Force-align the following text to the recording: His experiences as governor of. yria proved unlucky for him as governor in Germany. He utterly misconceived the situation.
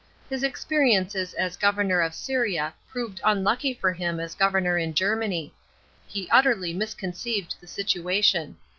His 0.31 0.41
experiences 0.41 1.35
as 1.35 1.55
governor 1.55 2.01
of. 2.01 2.13
yria 2.13 2.73
proved 2.87 3.21
unlucky 3.23 3.71
for 3.75 3.93
him 3.93 4.19
as 4.19 4.33
governor 4.33 4.75
in 4.75 4.95
Germany. 4.95 5.53
He 6.07 6.27
utterly 6.31 6.73
misconceived 6.73 7.53
the 7.61 7.67
situation. 7.67 8.57